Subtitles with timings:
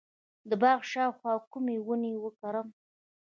[0.49, 2.67] د باغ شاوخوا کومې ونې وکرم؟